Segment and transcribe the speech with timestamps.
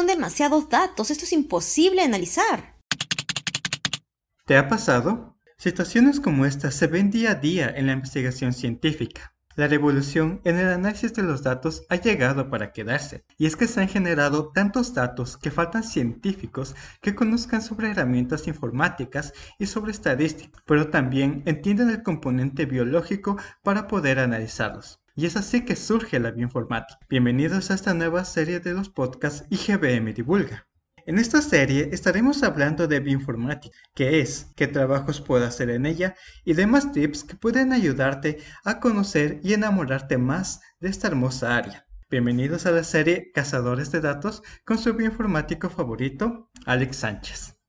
[0.00, 2.78] Son demasiados datos, esto es imposible analizar.
[4.46, 5.36] ¿Te ha pasado?
[5.58, 9.34] Situaciones como esta se ven día a día en la investigación científica.
[9.56, 13.66] La revolución en el análisis de los datos ha llegado para quedarse, y es que
[13.66, 19.92] se han generado tantos datos que faltan científicos que conozcan sobre herramientas informáticas y sobre
[19.92, 24.99] estadística, pero también entienden el componente biológico para poder analizarlos.
[25.16, 27.00] Y es así que surge la bioinformática.
[27.08, 30.68] Bienvenidos a esta nueva serie de los podcasts IGBM Divulga.
[31.04, 36.14] En esta serie estaremos hablando de bioinformática, qué es, qué trabajos puedo hacer en ella
[36.44, 41.86] y demás tips que pueden ayudarte a conocer y enamorarte más de esta hermosa área.
[42.08, 47.59] Bienvenidos a la serie Cazadores de Datos con su bioinformático favorito, Alex Sánchez.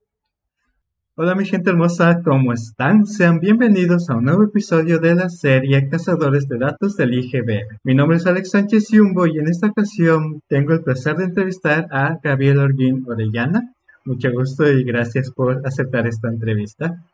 [1.23, 3.05] Hola mi gente hermosa, ¿cómo están?
[3.05, 7.77] Sean bienvenidos a un nuevo episodio de la serie Cazadores de Datos del IGBM.
[7.84, 11.85] Mi nombre es Alex Sánchez Yumbo y en esta ocasión tengo el placer de entrevistar
[11.91, 13.71] a Gabriel Orguín Orellana.
[14.04, 17.05] Mucho gusto y gracias por aceptar esta entrevista.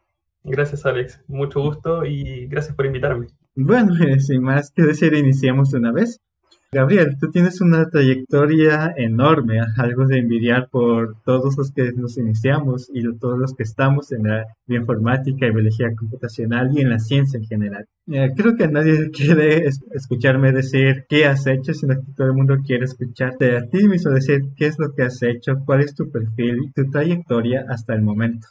[0.46, 3.28] Gracias Alex, mucho gusto y gracias por invitarme.
[3.56, 6.22] Bueno, sin más que decir, iniciamos de una vez.
[6.70, 12.90] Gabriel, tú tienes una trayectoria enorme, algo de envidiar por todos los que nos iniciamos
[12.94, 17.38] y todos los que estamos en la bioinformática y biología computacional y en la ciencia
[17.38, 17.86] en general.
[18.08, 22.58] Eh, creo que nadie quiere escucharme decir qué has hecho, sino que todo el mundo
[22.66, 26.12] quiere escucharte a ti mismo decir qué es lo que has hecho, cuál es tu
[26.12, 28.46] perfil y tu trayectoria hasta el momento.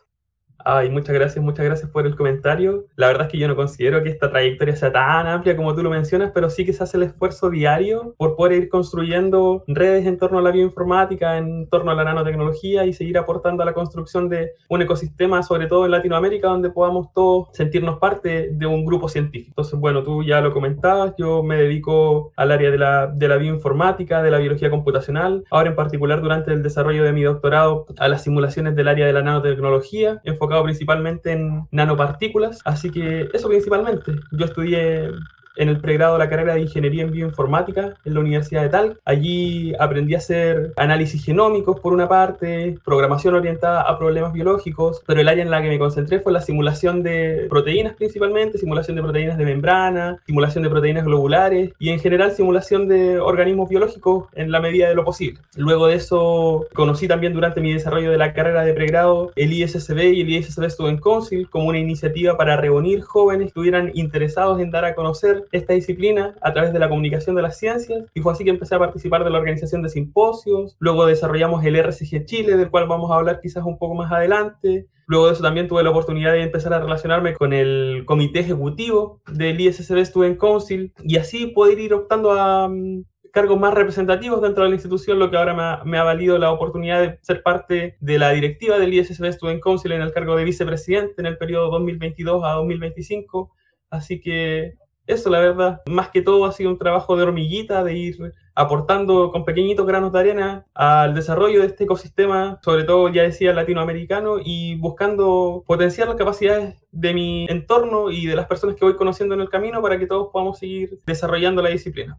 [0.69, 2.87] Ay, muchas gracias, muchas gracias por el comentario.
[2.97, 5.81] La verdad es que yo no considero que esta trayectoria sea tan amplia como tú
[5.85, 10.07] lo mencionas, pero sí que se hace el esfuerzo diario por poder ir construyendo redes
[10.07, 13.75] en torno a la bioinformática, en torno a la nanotecnología y seguir aportando a la
[13.75, 18.85] construcción de un ecosistema, sobre todo en Latinoamérica, donde podamos todos sentirnos parte de un
[18.85, 19.53] grupo científico.
[19.53, 23.37] Entonces, bueno, tú ya lo comentabas, yo me dedico al área de la, de la
[23.37, 28.09] bioinformática, de la biología computacional, ahora en particular durante el desarrollo de mi doctorado a
[28.09, 34.13] las simulaciones del área de la nanotecnología, enfocado principalmente en nanopartículas, así que eso principalmente.
[34.33, 35.11] Yo estudié
[35.57, 38.99] en el pregrado la carrera de Ingeniería en Bioinformática en la Universidad de Tal.
[39.05, 45.21] Allí aprendí a hacer análisis genómicos por una parte, programación orientada a problemas biológicos, pero
[45.21, 49.03] el área en la que me concentré fue la simulación de proteínas principalmente, simulación de
[49.03, 54.51] proteínas de membrana, simulación de proteínas globulares y en general simulación de organismos biológicos en
[54.51, 55.41] la medida de lo posible.
[55.57, 59.99] Luego de eso conocí también durante mi desarrollo de la carrera de pregrado el ISSB
[60.13, 64.71] y el ISSB Student Council como una iniciativa para reunir jóvenes que estuvieran interesados en
[64.71, 68.33] dar a conocer esta disciplina a través de la comunicación de las ciencias y fue
[68.33, 72.57] así que empecé a participar de la organización de simposios, luego desarrollamos el RCG Chile,
[72.57, 75.85] del cual vamos a hablar quizás un poco más adelante, Luego de eso también tuve
[75.85, 81.17] la oportunidad de empezar a relacionarme con el comité ejecutivo del ISSB Student Council y
[81.17, 85.37] así poder ir optando a mm, cargos más representativos dentro de la institución, lo que
[85.37, 88.95] ahora me ha, me ha, valido la oportunidad de ser parte de la directiva del
[88.95, 93.53] ISSB Student Council en el cargo de vicepresidente en el periodo 2022 a 2025.
[93.91, 94.75] Así que
[95.07, 99.31] eso, la verdad, más que todo ha sido un trabajo de hormiguita, de ir aportando
[99.31, 104.37] con pequeñitos granos de arena al desarrollo de este ecosistema, sobre todo, ya decía, latinoamericano,
[104.43, 109.35] y buscando potenciar las capacidades de mi entorno y de las personas que voy conociendo
[109.35, 112.19] en el camino para que todos podamos seguir desarrollando la disciplina.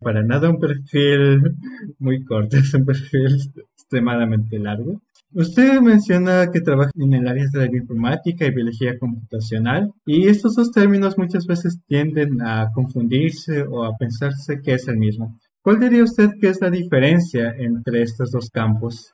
[0.00, 1.56] Para nada un perfil
[1.98, 3.40] muy corto, es un perfil
[3.74, 5.00] extremadamente largo.
[5.36, 10.54] Usted menciona que trabaja en el área de la bioinformática y biología computacional y estos
[10.54, 15.36] dos términos muchas veces tienden a confundirse o a pensarse que es el mismo.
[15.60, 19.12] ¿Cuál diría usted que es la diferencia entre estos dos campos?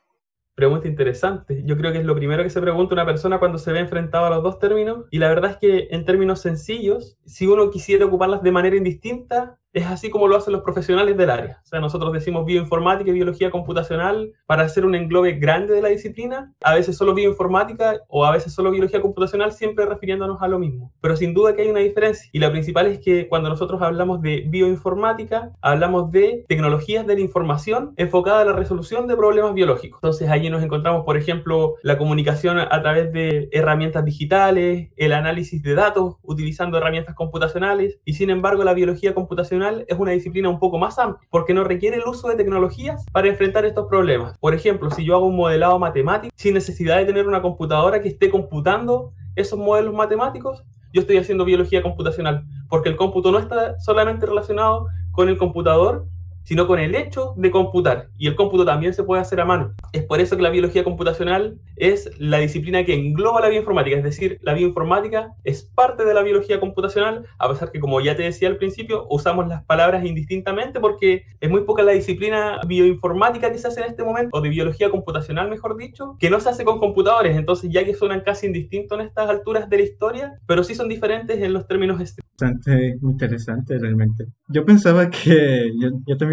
[0.54, 1.62] Pregunta interesante.
[1.64, 4.26] Yo creo que es lo primero que se pregunta una persona cuando se ve enfrentado
[4.26, 5.06] a los dos términos.
[5.10, 9.58] Y la verdad es que en términos sencillos, si uno quisiera ocuparlas de manera indistinta,
[9.72, 11.60] es así como lo hacen los profesionales del área.
[11.62, 15.88] O sea, nosotros decimos bioinformática y biología computacional para hacer un englobe grande de la
[15.88, 20.58] disciplina, a veces solo bioinformática o a veces solo biología computacional, siempre refiriéndonos a lo
[20.58, 20.92] mismo.
[21.00, 22.28] Pero sin duda que hay una diferencia.
[22.32, 27.20] Y la principal es que cuando nosotros hablamos de bioinformática, hablamos de tecnologías de la
[27.20, 30.00] información enfocada a la resolución de problemas biológicos.
[30.02, 35.62] Entonces allí nos encontramos, por ejemplo, la comunicación a través de herramientas digitales, el análisis
[35.62, 40.58] de datos utilizando herramientas computacionales y sin embargo la biología computacional es una disciplina un
[40.58, 44.38] poco más amplia, porque no requiere el uso de tecnologías para enfrentar estos problemas.
[44.38, 48.08] Por ejemplo, si yo hago un modelado matemático sin necesidad de tener una computadora que
[48.08, 53.78] esté computando esos modelos matemáticos, yo estoy haciendo biología computacional, porque el cómputo no está
[53.78, 56.06] solamente relacionado con el computador,
[56.44, 58.08] sino con el hecho de computar.
[58.16, 59.74] Y el cómputo también se puede hacer a mano.
[59.92, 64.04] Es por eso que la biología computacional es la disciplina que engloba la bioinformática, es
[64.04, 68.22] decir, la bioinformática es parte de la biología computacional, a pesar que, como ya te
[68.22, 73.58] decía al principio, usamos las palabras indistintamente porque es muy poca la disciplina bioinformática que
[73.58, 76.64] se hace en este momento, o de biología computacional, mejor dicho, que no se hace
[76.64, 77.36] con computadores.
[77.36, 80.88] Entonces, ya que suenan casi indistintos en estas alturas de la historia, pero sí son
[80.88, 81.98] diferentes en los términos.
[81.98, 84.24] Bastante interesante realmente.
[84.48, 85.70] Yo pensaba que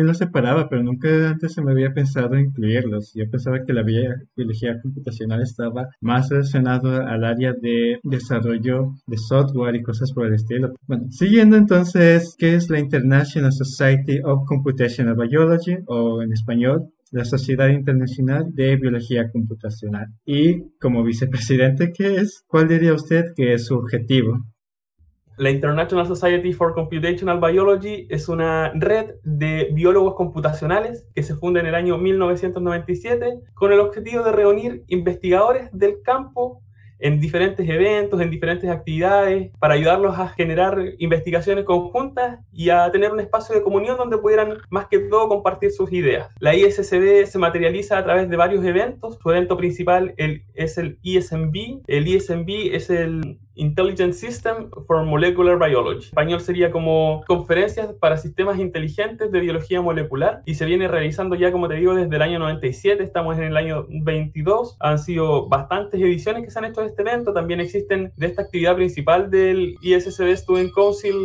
[0.04, 3.12] los separaba, pero nunca antes se me había pensado incluirlos.
[3.16, 9.76] Yo pensaba que la biología computacional estaba más relacionado al área de desarrollo de software
[9.76, 10.74] y cosas por el estilo.
[10.88, 17.26] Bueno, siguiendo entonces, ¿qué es la International Society of Computational Biology o en español la
[17.26, 20.08] Sociedad Internacional de Biología Computacional.
[20.26, 22.44] Y como vicepresidente, ¿qué es?
[22.48, 24.44] ¿Cuál diría usted que es su objetivo?
[25.38, 31.60] La International Society for Computational Biology es una red de biólogos computacionales que se funda
[31.60, 36.64] en el año 1997 con el objetivo de reunir investigadores del campo
[37.00, 43.12] en diferentes eventos, en diferentes actividades, para ayudarlos a generar investigaciones conjuntas y a tener
[43.12, 46.30] un espacio de comunión donde pudieran más que todo compartir sus ideas.
[46.40, 49.20] La ISSB se materializa a través de varios eventos.
[49.22, 51.84] Su evento principal es el ISMB.
[51.86, 56.04] El ISMB es el Intelligent System for Molecular Biology.
[56.04, 61.36] En español sería como conferencias para sistemas inteligentes de biología molecular y se viene realizando
[61.36, 64.78] ya, como te digo, desde el año 97, estamos en el año 22.
[64.80, 67.34] Han sido bastantes ediciones que se han hecho de este evento.
[67.34, 71.16] También existen de esta actividad principal del ISSB Student Council.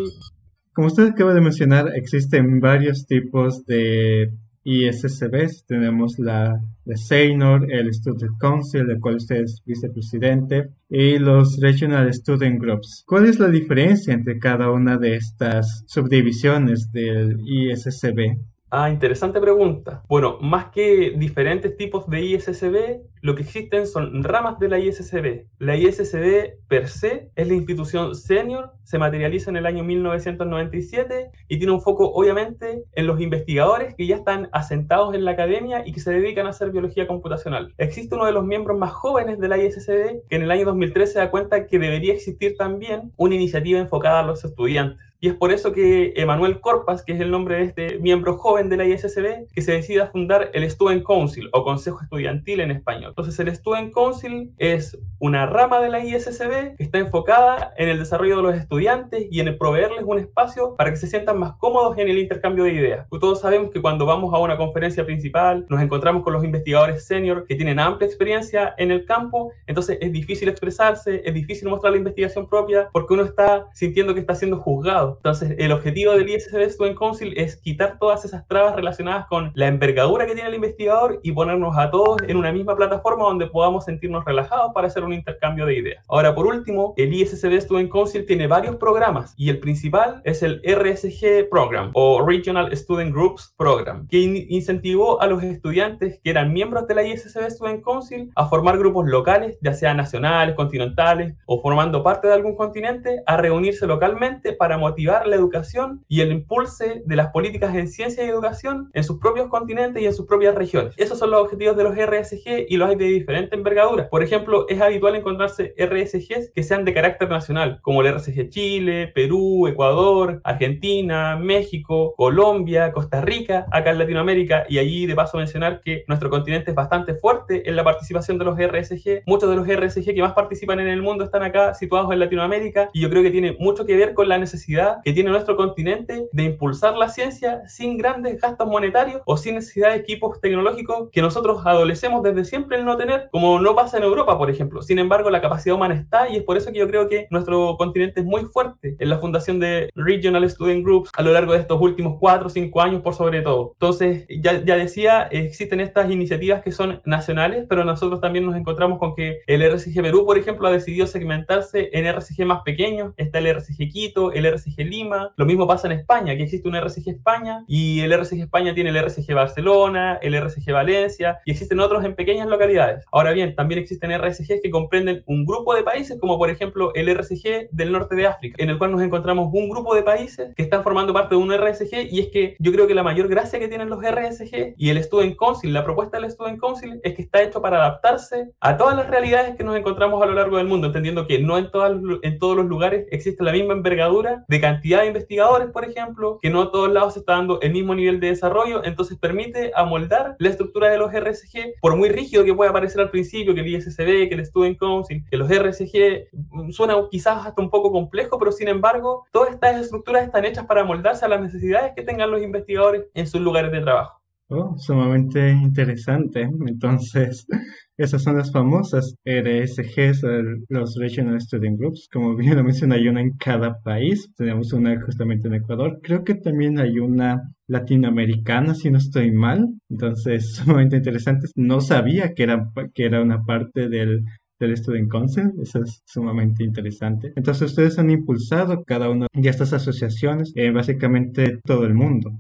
[0.73, 4.32] Como usted acaba de mencionar, existen varios tipos de
[4.64, 5.64] ISSBs.
[5.67, 12.61] Tenemos la SEINOR, el Student Council, del cual usted es vicepresidente, y los Regional Student
[12.61, 13.05] Groups.
[13.06, 18.38] ¿Cuál es la diferencia entre cada una de estas subdivisiones del ISSB?
[18.74, 20.02] Ah, interesante pregunta.
[20.08, 25.44] Bueno, más que diferentes tipos de ISSB, lo que existen son ramas de la ISSB.
[25.58, 31.58] La ISSB per se es la institución senior, se materializa en el año 1997 y
[31.58, 35.92] tiene un foco obviamente en los investigadores que ya están asentados en la academia y
[35.92, 37.75] que se dedican a hacer biología computacional.
[37.76, 41.12] Existe uno de los miembros más jóvenes de la ISSB que en el año 2013
[41.12, 45.12] se da cuenta que debería existir también una iniciativa enfocada a los estudiantes.
[45.24, 48.69] Y es por eso que Emanuel Corpas, que es el nombre de este miembro joven
[48.69, 52.72] de la ISSB, que se decide a fundar el Student Council o Consejo Estudiantil en
[52.72, 53.10] español.
[53.10, 58.00] Entonces el Student Council es una rama de la ISSB que está enfocada en el
[58.00, 61.96] desarrollo de los estudiantes y en proveerles un espacio para que se sientan más cómodos
[61.98, 63.06] en el intercambio de ideas.
[63.08, 67.46] todos sabemos que cuando vamos a una conferencia principal nos encontramos con los investigadores senior
[67.46, 71.98] que tienen amplia experiencia en el campo, entonces es difícil expresarse, es difícil mostrar la
[71.98, 76.70] investigación propia porque uno está sintiendo que está siendo juzgado entonces, el objetivo del ISSB
[76.70, 81.20] Student Council es quitar todas esas trabas relacionadas con la envergadura que tiene el investigador
[81.23, 85.12] y ponernos a todos en una misma plataforma donde podamos sentirnos relajados para hacer un
[85.12, 86.05] intercambio de ideas.
[86.09, 90.61] Ahora, por último, el ISSB Student Council tiene varios programas y el principal es el
[90.64, 96.87] RSG Program o Regional Student Groups Program, que incentivó a los estudiantes que eran miembros
[96.87, 102.03] de la ISSB Student Council a formar grupos locales, ya sean nacionales, continentales o formando
[102.03, 107.16] parte de algún continente, a reunirse localmente para motivar la educación y el impulse de
[107.16, 110.94] las políticas en ciencia y educación en sus propios continentes y en sus propias regiones.
[110.96, 114.08] Esos son los objetivos de los RSG y los hay de diferente envergadura.
[114.08, 119.09] Por ejemplo, es habitual encontrarse RSGs que sean de carácter nacional, como el RSG Chile,
[119.14, 125.80] Perú, Ecuador, Argentina, México, Colombia, Costa Rica, acá en Latinoamérica, y allí de paso mencionar
[125.80, 129.23] que nuestro continente es bastante fuerte en la participación de los RSG.
[129.26, 132.90] Muchos de los RSG que más participan en el mundo están acá situados en Latinoamérica
[132.92, 136.28] y yo creo que tiene mucho que ver con la necesidad que tiene nuestro continente
[136.32, 141.22] de impulsar la ciencia sin grandes gastos monetarios o sin necesidad de equipos tecnológicos que
[141.22, 144.82] nosotros adolecemos desde siempre el no tener, como no pasa en Europa, por ejemplo.
[144.82, 147.76] Sin embargo, la capacidad humana está y es por eso que yo creo que nuestro
[147.76, 151.61] continente es muy fuerte en la fundación de Regional Student Groups a lo largo de
[151.61, 153.72] estos últimos cuatro o cinco años, por sobre todo.
[153.75, 158.99] Entonces, ya, ya decía, existen estas iniciativas que son nacionales, pero nosotros también nos encontramos
[158.99, 163.12] con que el RCG Perú, por ejemplo, ha decidido segmentarse en RCG más pequeños.
[163.16, 165.33] Está el RCG Quito, el RCG Lima.
[165.37, 168.91] Lo mismo pasa en España, que existe un RCG España y el RCG España tiene
[168.91, 173.05] el RCG Barcelona, el RCG Valencia y existen otros en pequeñas localidades.
[173.12, 177.09] Ahora bien, también existen RCGs que comprenden un grupo de países, como por ejemplo el
[177.09, 180.62] RCG del norte de África, en el cual nos encontramos un grupo de países que
[180.62, 183.59] están formando parte de un RSG y es que yo creo que la mayor gracia
[183.59, 187.23] que tienen los RSG y el Student Council, la propuesta del Student Council es que
[187.23, 190.67] está hecho para adaptarse a todas las realidades que nos encontramos a lo largo del
[190.67, 194.61] mundo, entendiendo que no en, todas, en todos los lugares existe la misma envergadura de
[194.62, 197.97] cantidad de investigadores, por ejemplo, que no a todos lados se está dando el mismo
[197.97, 202.54] nivel de desarrollo, entonces permite amoldar la estructura de los RSG, por muy rígido que
[202.54, 206.71] pueda parecer al principio, que el ISSB, que el Student Council, que los RSG mm,
[206.71, 210.83] suena quizás hasta un poco complejo, pero sin embargo, todas estas estructuras están hechas para
[210.83, 214.22] amoldarse a las necesidades que tengan los investigadores en sus lugares de trabajo.
[214.54, 216.42] Oh, sumamente interesante.
[216.42, 217.47] Entonces,
[217.97, 220.23] esas son las famosas RSGs,
[220.68, 222.06] los Regional Student Groups.
[222.12, 224.30] Como bien lo mencioné, hay una en cada país.
[224.37, 226.00] Tenemos una justamente en Ecuador.
[226.02, 229.68] Creo que también hay una latinoamericana, si no estoy mal.
[229.88, 231.47] Entonces, sumamente interesante.
[231.56, 234.23] No sabía que era, que era una parte del,
[234.61, 235.50] del Student Council.
[235.62, 237.32] Eso es sumamente interesante.
[237.37, 242.32] Entonces, ustedes han impulsado cada una de estas asociaciones en básicamente todo el mundo.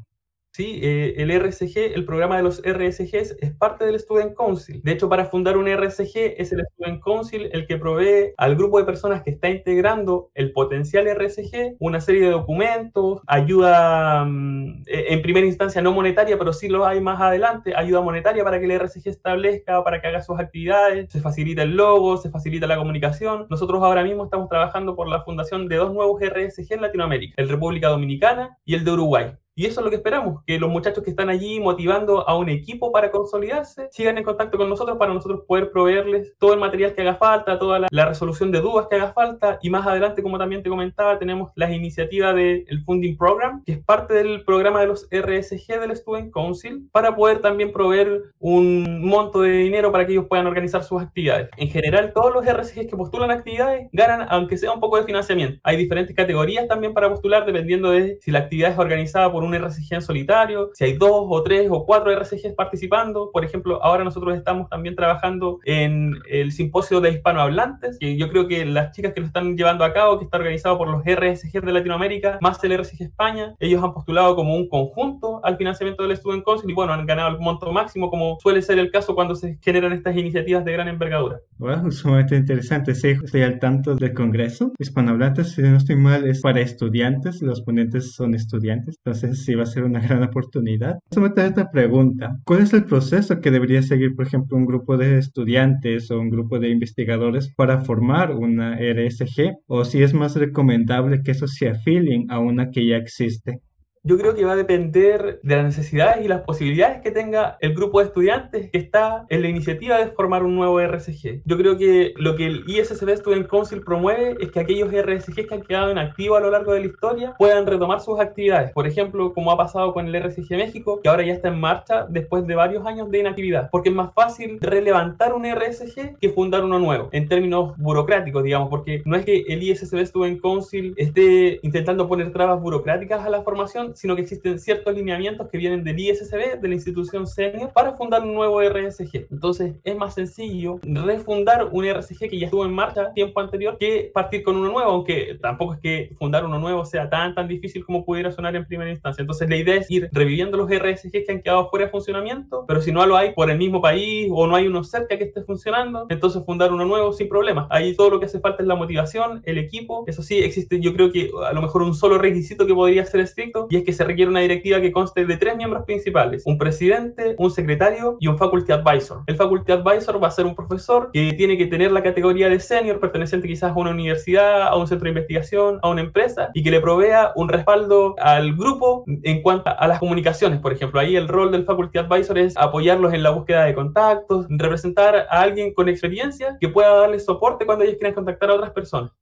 [0.54, 4.82] Sí, eh, el RSG, el programa de los RSGs es parte del Student Council.
[4.82, 8.76] De hecho, para fundar un RSG es el Student Council el que provee al grupo
[8.76, 15.14] de personas que está integrando el potencial RSG una serie de documentos, ayuda mm, e,
[15.14, 18.66] en primera instancia no monetaria, pero sí lo hay más adelante, ayuda monetaria para que
[18.66, 22.76] el RSG establezca, para que haga sus actividades, se facilita el logo, se facilita la
[22.76, 23.46] comunicación.
[23.48, 27.48] Nosotros ahora mismo estamos trabajando por la fundación de dos nuevos RSG en Latinoamérica, el
[27.48, 29.32] República Dominicana y el de Uruguay.
[29.54, 32.48] Y eso es lo que esperamos, que los muchachos que están allí motivando a un
[32.48, 36.94] equipo para consolidarse sigan en contacto con nosotros para nosotros poder proveerles todo el material
[36.94, 39.58] que haga falta, toda la, resolución de dudas que haga falta.
[39.62, 43.84] Y más adelante, como también te comentaba, tenemos las iniciativas del Funding Program, que es
[43.84, 49.42] parte del programa de los RSG del Student Council, para poder también proveer un monto
[49.42, 51.50] de dinero para que ellos puedan organizar sus actividades.
[51.58, 55.60] En general, todos los RSG que postulan actividades ganan, aunque sea un poco de financiamiento.
[55.62, 59.54] Hay diferentes categorías también para postular dependiendo de si la actividad es organizada por un
[59.54, 63.30] RCG en solitario, si hay dos o tres o cuatro RCGs participando.
[63.32, 68.46] Por ejemplo, ahora nosotros estamos también trabajando en el simposio de hispanohablantes, que yo creo
[68.48, 71.64] que las chicas que lo están llevando a cabo, que está organizado por los RSG
[71.64, 76.16] de Latinoamérica, más el RCG España, ellos han postulado como un conjunto al financiamiento del
[76.16, 79.34] Student Council y bueno, han ganado el monto máximo, como suele ser el caso cuando
[79.34, 81.40] se generan estas iniciativas de gran envergadura.
[81.58, 82.94] Wow, sumamente interesante.
[82.94, 84.72] Sí, estoy al tanto del Congreso.
[84.78, 89.64] Hispanohablantes, si no estoy mal, es para estudiantes, los ponentes son estudiantes, entonces sí va
[89.64, 90.98] a ser una gran oportunidad.
[91.10, 92.38] Eso me trae esta pregunta.
[92.44, 96.30] ¿Cuál es el proceso que debería seguir, por ejemplo, un grupo de estudiantes o un
[96.30, 99.56] grupo de investigadores para formar una RSG?
[99.66, 103.60] O si es más recomendable que eso se afilien a una que ya existe.
[104.04, 107.72] Yo creo que va a depender de las necesidades y las posibilidades que tenga el
[107.72, 111.42] grupo de estudiantes que está en la iniciativa de formar un nuevo RSG.
[111.44, 115.54] Yo creo que lo que el ISSB Student Council promueve es que aquellos RSG que
[115.54, 118.72] han quedado en a lo largo de la historia puedan retomar sus actividades.
[118.72, 122.06] Por ejemplo, como ha pasado con el RSG México, que ahora ya está en marcha
[122.08, 123.70] después de varios años de inactividad.
[123.70, 128.68] Porque es más fácil relevantar un RSG que fundar uno nuevo, en términos burocráticos, digamos,
[128.68, 133.42] porque no es que el ISSB Student Council esté intentando poner trabas burocráticas a la
[133.42, 137.96] formación, sino que existen ciertos lineamientos que vienen del ISSB, de la institución senior, para
[137.96, 139.28] fundar un nuevo RSG.
[139.30, 144.10] Entonces es más sencillo refundar un RSG que ya estuvo en marcha tiempo anterior que
[144.12, 147.84] partir con uno nuevo, aunque tampoco es que fundar uno nuevo sea tan tan difícil
[147.84, 149.22] como pudiera sonar en primera instancia.
[149.22, 152.80] Entonces la idea es ir reviviendo los RSG que han quedado fuera de funcionamiento, pero
[152.80, 155.42] si no lo hay por el mismo país o no hay uno cerca que esté
[155.42, 157.66] funcionando, entonces fundar uno nuevo sin problema.
[157.70, 160.04] Ahí todo lo que hace falta es la motivación, el equipo.
[160.06, 163.20] Eso sí, existe yo creo que a lo mejor un solo requisito que podría ser
[163.20, 166.58] estricto y es que se requiere una directiva que conste de tres miembros principales, un
[166.58, 169.22] presidente, un secretario y un faculty advisor.
[169.26, 172.60] El faculty advisor va a ser un profesor que tiene que tener la categoría de
[172.60, 176.62] senior, perteneciente quizás a una universidad, a un centro de investigación, a una empresa, y
[176.62, 181.00] que le provea un respaldo al grupo en cuanto a las comunicaciones, por ejemplo.
[181.00, 185.40] Ahí el rol del faculty advisor es apoyarlos en la búsqueda de contactos, representar a
[185.40, 189.12] alguien con experiencia que pueda darles soporte cuando ellos quieran contactar a otras personas.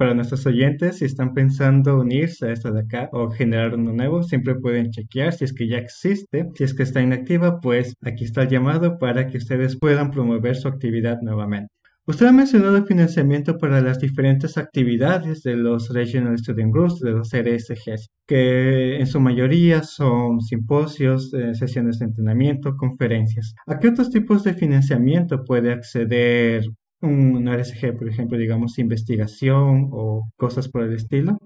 [0.00, 4.22] Para nuestros oyentes, si están pensando unirse a esta de acá o generar uno nuevo,
[4.22, 6.48] siempre pueden chequear si es que ya existe.
[6.54, 10.56] Si es que está inactiva, pues aquí está el llamado para que ustedes puedan promover
[10.56, 11.68] su actividad nuevamente.
[12.06, 17.30] Usted ha mencionado financiamiento para las diferentes actividades de los Regional Student Groups, de los
[17.34, 23.54] RSGs, que en su mayoría son simposios, eh, sesiones de entrenamiento, conferencias.
[23.66, 26.64] ¿A qué otros tipos de financiamiento puede acceder
[27.02, 31.38] un RSG, por ejemplo, digamos, investigación o cosas por el estilo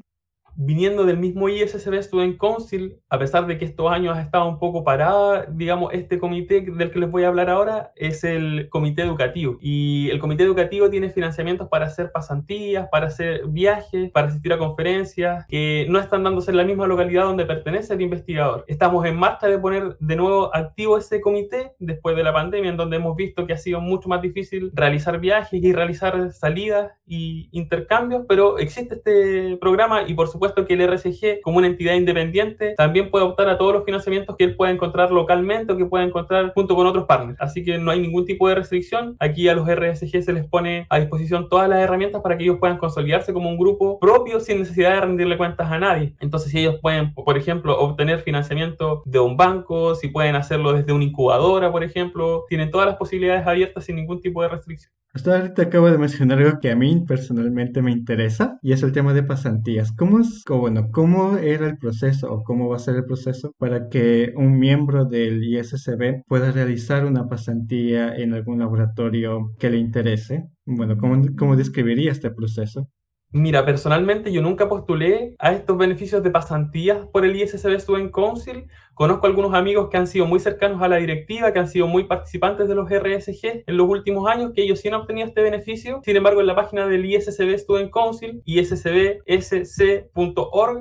[0.56, 4.58] viniendo del mismo ISSB Student Council, a pesar de que estos años ha estado un
[4.58, 9.02] poco parada, digamos, este comité del que les voy a hablar ahora es el comité
[9.02, 9.58] educativo.
[9.60, 14.58] Y el comité educativo tiene financiamientos para hacer pasantías, para hacer viajes, para asistir a
[14.58, 18.64] conferencias, que no están dándose en la misma localidad donde pertenece el investigador.
[18.68, 22.76] Estamos en marcha de poner de nuevo activo ese comité después de la pandemia, en
[22.76, 27.48] donde hemos visto que ha sido mucho más difícil realizar viajes y realizar salidas y
[27.52, 31.94] intercambios, pero existe este programa y por supuesto supuesto que el RSG, como una entidad
[31.94, 35.86] independiente, también puede optar a todos los financiamientos que él pueda encontrar localmente o que
[35.86, 37.38] pueda encontrar junto con otros partners.
[37.40, 39.16] Así que no hay ningún tipo de restricción.
[39.20, 42.58] Aquí a los RSG se les pone a disposición todas las herramientas para que ellos
[42.60, 46.14] puedan consolidarse como un grupo propio sin necesidad de rendirle cuentas a nadie.
[46.20, 50.92] Entonces, si ellos pueden, por ejemplo, obtener financiamiento de un banco, si pueden hacerlo desde
[50.92, 54.92] una incubadora, por ejemplo, tienen todas las posibilidades abiertas sin ningún tipo de restricción.
[55.14, 58.90] Hasta ahorita acabo de mencionar algo que a mí personalmente me interesa y es el
[58.90, 59.92] tema de pasantías.
[59.92, 63.88] ¿Cómo es, bueno, cómo era el proceso o cómo va a ser el proceso para
[63.88, 70.44] que un miembro del ISSB pueda realizar una pasantía en algún laboratorio que le interese?
[70.64, 72.88] Bueno, ¿cómo, cómo describiría este proceso?
[73.36, 78.68] Mira, personalmente yo nunca postulé a estos beneficios de pasantías por el ISSB Student Council.
[78.94, 82.04] Conozco algunos amigos que han sido muy cercanos a la directiva, que han sido muy
[82.04, 86.00] participantes de los RSG en los últimos años, que ellos sí han obtenido este beneficio.
[86.04, 89.26] Sin embargo, en la página del ISSB Student Council, issbsc.org,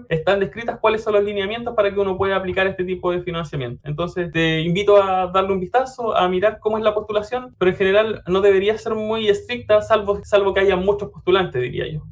[0.09, 3.81] están descritas cuáles son los lineamientos para que uno pueda aplicar este tipo de financiamiento.
[3.83, 7.77] Entonces, te invito a darle un vistazo, a mirar cómo es la postulación, pero en
[7.77, 12.03] general no debería ser muy estricta, salvo, salvo que haya muchos postulantes, diría yo.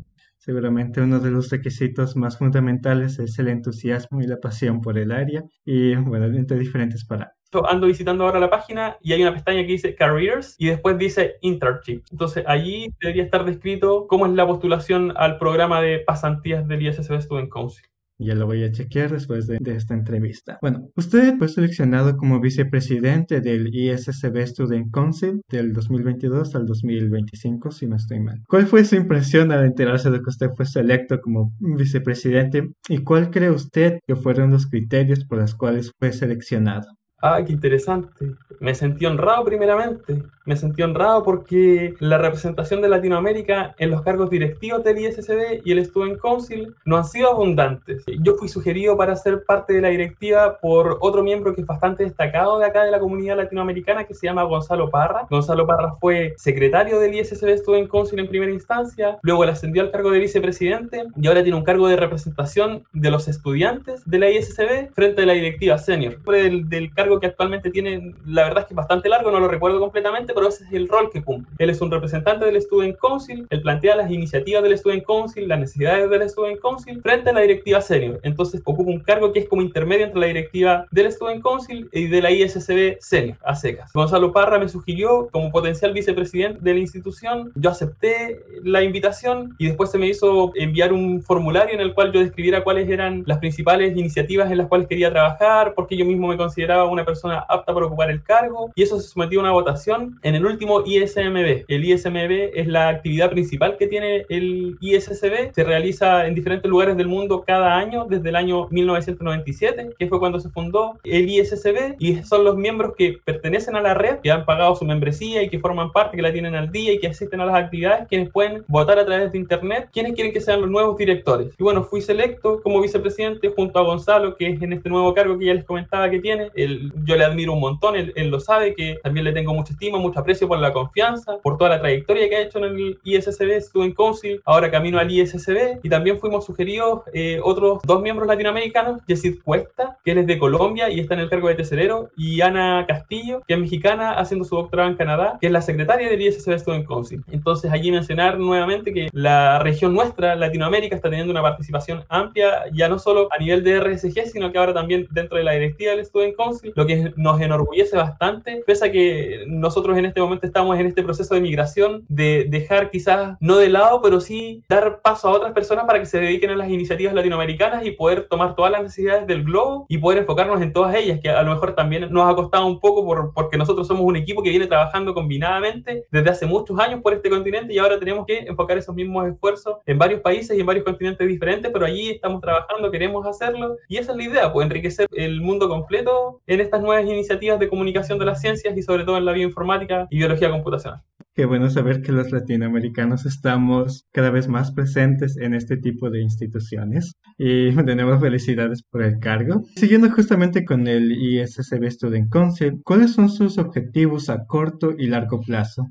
[0.44, 5.12] Seguramente uno de los requisitos más fundamentales es el entusiasmo y la pasión por el
[5.12, 9.62] área y, bueno, entre diferentes parámetros ando visitando ahora la página y hay una pestaña
[9.62, 12.04] que dice Careers y después dice Internship.
[12.12, 17.22] Entonces allí debería estar descrito cómo es la postulación al programa de pasantías del ISSB
[17.22, 17.91] Student Council.
[18.22, 20.60] Ya lo voy a chequear después de, esta entrevista.
[20.62, 27.88] Bueno, usted fue seleccionado como vicepresidente del ISSB Student Council del 2022 al 2025, si
[27.88, 28.42] no estoy mal.
[28.48, 33.32] ¿Cuál fue su impresión al enterarse de que usted fue selecto como vicepresidente y cuál
[33.32, 36.88] cree usted que fueron los criterios por los cuales fue seleccionado?
[37.22, 38.32] Ah, qué interesante.
[38.60, 40.24] Me sentí honrado primeramente.
[40.44, 45.72] Me sentí honrado porque la representación de Latinoamérica en los cargos directivos del ISSB y
[45.72, 48.04] el Student Council no han sido abundantes.
[48.22, 52.04] Yo fui sugerido para ser parte de la directiva por otro miembro que es bastante
[52.04, 55.28] destacado de acá de la comunidad latinoamericana que se llama Gonzalo Parra.
[55.30, 59.92] Gonzalo Parra fue secretario del ISSB Student Council en primera instancia, luego le ascendió al
[59.92, 64.30] cargo de vicepresidente y ahora tiene un cargo de representación de los estudiantes de la
[64.32, 66.20] ISSB frente a la directiva senior.
[66.24, 69.48] Del, del cargo que actualmente tiene, la verdad es que es bastante largo, no lo
[69.48, 71.54] recuerdo completamente, pero ese es el rol que cumple.
[71.58, 75.60] Él es un representante del Student Council, él plantea las iniciativas del Student Council, las
[75.60, 78.20] necesidades del Student Council frente a la directiva senior.
[78.24, 82.08] Entonces ocupa un cargo que es como intermedio entre la directiva del Student Council y
[82.08, 83.92] de la ISSB senior, a secas.
[83.94, 89.68] Gonzalo Parra me sugirió como potencial vicepresidente de la institución, yo acepté la invitación y
[89.68, 93.40] después se me hizo enviar un formulario en el cual yo describiera cuáles eran las
[93.40, 97.74] principales iniciativas en las cuales quería trabajar, porque yo mismo me consideraba una persona apta
[97.74, 101.66] para ocupar el cargo y eso se sometió a una votación en el último ISMB.
[101.68, 106.98] El ISMB es la actividad principal que tiene el ISSB, se realiza en diferentes lugares
[106.98, 111.96] del mundo cada año desde el año 1997, que fue cuando se fundó el ISSB
[112.00, 115.50] y son los miembros que pertenecen a la red, que han pagado su membresía y
[115.50, 118.30] que forman parte, que la tienen al día y que asisten a las actividades, quienes
[118.30, 121.54] pueden votar a través de internet, quienes quieren que sean los nuevos directores.
[121.58, 125.38] Y bueno, fui selecto como vicepresidente junto a Gonzalo, que es en este nuevo cargo
[125.38, 126.50] que ya les comentaba que tiene.
[126.56, 129.98] El, yo le admiro un montón, él, lo sabe, que también le tengo mucha estima,
[129.98, 133.62] mucho aprecio por la confianza, por toda la trayectoria que ha hecho en el ISSB,
[133.62, 139.02] Student Council, ahora camino al ISSB, y también fuimos sugeridos eh, otros dos miembros latinoamericanos,
[139.08, 142.42] Jessid Cuesta, que él es de Colombia y está en el cargo de tesorero, y
[142.42, 146.22] Ana Castillo, que es mexicana, haciendo su doctorado en Canadá, que es la secretaria del
[146.22, 147.24] ISSB Student Council.
[147.32, 152.90] Entonces, allí mencionar nuevamente que la región nuestra, Latinoamérica, está teniendo una participación amplia, ya
[152.90, 156.06] no solo a nivel de RSG, sino que ahora también dentro de la directiva del
[156.06, 160.80] Student Council, lo que nos enorgullece bastante, pese a que nosotros en este momento estamos
[160.80, 165.28] en este proceso de migración, de dejar quizás no de lado, pero sí dar paso
[165.28, 168.72] a otras personas para que se dediquen a las iniciativas latinoamericanas y poder tomar todas
[168.72, 172.12] las necesidades del globo y poder enfocarnos en todas ellas, que a lo mejor también
[172.12, 176.06] nos ha costado un poco por, porque nosotros somos un equipo que viene trabajando combinadamente
[176.12, 179.78] desde hace muchos años por este continente y ahora tenemos que enfocar esos mismos esfuerzos
[179.86, 183.98] en varios países y en varios continentes diferentes, pero allí estamos trabajando, queremos hacerlo y
[183.98, 188.20] esa es la idea, pues enriquecer el mundo completo en estas nuevas iniciativas de comunicación
[188.20, 191.02] de las ciencias y sobre todo en la bioinformática y biología computacional.
[191.34, 196.22] Qué bueno saber que los latinoamericanos estamos cada vez más presentes en este tipo de
[196.22, 199.64] instituciones y tenemos felicidades por el cargo.
[199.76, 205.40] Siguiendo justamente con el ISSB Student Council, ¿cuáles son sus objetivos a corto y largo
[205.40, 205.88] plazo?